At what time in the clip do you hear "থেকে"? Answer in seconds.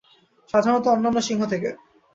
1.45-1.69